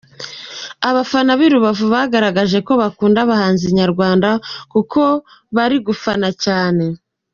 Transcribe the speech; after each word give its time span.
Abafana 0.89 1.31
b'i 1.39 1.49
Rubavu 1.53 1.85
bagaragaje 1.93 2.57
ko 2.67 2.71
bakunda 2.81 3.17
abahanzi 3.21 3.65
nyarwanda 3.79 4.29
kuko 4.71 5.01
bari 5.55 5.77
gufana 5.87 6.29
cyane. 6.43 6.85